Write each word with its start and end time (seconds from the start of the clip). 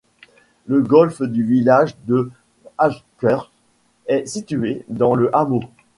Le 0.65 0.81
golf 0.81 1.21
du 1.21 1.43
village 1.43 1.95
de 2.07 2.31
Hawkhurst 2.79 3.51
est 4.07 4.25
situé 4.25 4.83
dans 4.89 5.13
le 5.13 5.29
hameau. 5.37 5.61